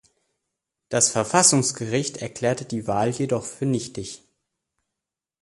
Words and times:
Das 0.89 1.11
Verfassungsgericht 1.11 2.17
erklärte 2.17 2.65
die 2.65 2.87
Wahl 2.87 3.11
jedoch 3.11 3.45
für 3.45 3.67
nichtig. 3.67 4.23